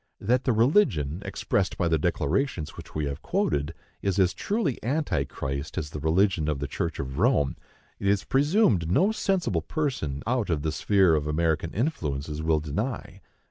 That 0.19 0.45
the 0.45 0.51
religion 0.51 1.21
expressed 1.23 1.77
by 1.77 1.87
the 1.87 1.99
declarations 1.99 2.75
which 2.75 2.95
we 2.95 3.05
have 3.05 3.21
quoted 3.21 3.75
is 4.01 4.17
as 4.17 4.33
truly 4.33 4.83
Antichrist 4.83 5.77
as 5.77 5.91
the 5.91 5.99
religion 5.99 6.47
of 6.49 6.57
the 6.57 6.65
Church 6.67 6.97
of 6.97 7.19
Rome, 7.19 7.55
it 7.99 8.07
is 8.07 8.23
presumed 8.23 8.89
no 8.91 9.11
sensible 9.11 9.61
person 9.61 10.23
out 10.25 10.49
of 10.49 10.63
the 10.63 10.71
sphere 10.71 11.13
of 11.13 11.27
American 11.27 11.71
influences 11.73 12.41
will 12.41 12.59
deny. 12.59 13.21